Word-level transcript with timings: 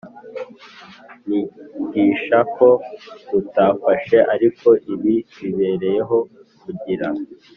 Nigisha 1.27 2.39
ko 2.55 2.67
mutamfashe 3.29 4.17
ariko 4.33 4.67
ibi 4.93 5.15
bibereyeho 5.41 6.17
kugira 6.63 7.07